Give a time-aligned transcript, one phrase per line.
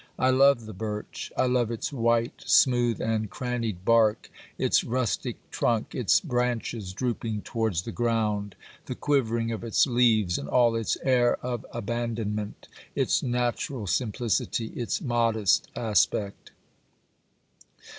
[0.17, 5.93] I love the birch; I love its white, smooth and crannied bark, its rustic trunk,
[5.93, 8.55] its branches drooping towards the ground,
[8.87, 15.01] the quivering of its leaves and all its air of abandonment, its natural simplicity, its
[15.01, 16.49] modest aspect.